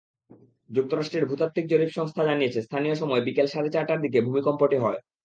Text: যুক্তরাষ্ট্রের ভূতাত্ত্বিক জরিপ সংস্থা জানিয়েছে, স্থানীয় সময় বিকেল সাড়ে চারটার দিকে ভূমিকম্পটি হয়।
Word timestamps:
যুক্তরাষ্ট্রের 0.69 1.27
ভূতাত্ত্বিক 1.29 1.65
জরিপ 1.67 1.89
সংস্থা 1.89 2.21
জানিয়েছে, 2.25 2.59
স্থানীয় 2.61 2.95
সময় 2.95 3.21
বিকেল 3.27 3.47
সাড়ে 3.47 3.69
চারটার 3.69 3.99
দিকে 4.01 4.19
ভূমিকম্পটি 4.21 4.77
হয়। 4.77 4.99